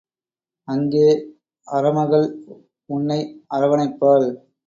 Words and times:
அங்கே 0.67 1.07
அரமகள் 1.67 2.25
உன்னை 2.89 3.19
அர 3.47 3.61
வணைப்பாள். 3.67 4.27